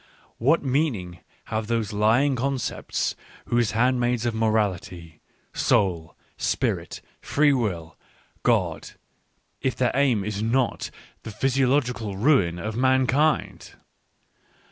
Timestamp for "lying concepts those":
1.93-3.73